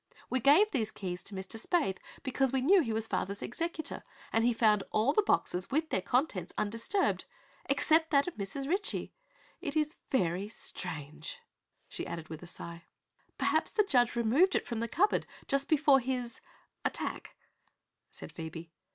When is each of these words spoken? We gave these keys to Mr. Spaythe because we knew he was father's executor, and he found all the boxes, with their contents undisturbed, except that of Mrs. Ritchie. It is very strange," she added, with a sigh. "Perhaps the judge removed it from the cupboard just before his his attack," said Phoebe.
We 0.31 0.39
gave 0.39 0.71
these 0.71 0.89
keys 0.89 1.21
to 1.25 1.35
Mr. 1.35 1.63
Spaythe 1.63 1.99
because 2.23 2.51
we 2.51 2.61
knew 2.61 2.81
he 2.81 2.91
was 2.91 3.05
father's 3.05 3.43
executor, 3.43 4.01
and 4.33 4.43
he 4.43 4.51
found 4.51 4.81
all 4.89 5.13
the 5.13 5.21
boxes, 5.21 5.69
with 5.69 5.91
their 5.91 6.01
contents 6.01 6.55
undisturbed, 6.57 7.25
except 7.65 8.09
that 8.09 8.27
of 8.27 8.33
Mrs. 8.33 8.67
Ritchie. 8.67 9.13
It 9.61 9.75
is 9.77 9.97
very 10.09 10.47
strange," 10.47 11.37
she 11.87 12.07
added, 12.07 12.29
with 12.29 12.41
a 12.41 12.47
sigh. 12.47 12.85
"Perhaps 13.37 13.73
the 13.73 13.83
judge 13.83 14.15
removed 14.15 14.55
it 14.55 14.65
from 14.65 14.79
the 14.79 14.87
cupboard 14.87 15.27
just 15.47 15.69
before 15.69 15.99
his 15.99 16.29
his 16.39 16.41
attack," 16.83 17.35
said 18.09 18.31
Phoebe. 18.31 18.71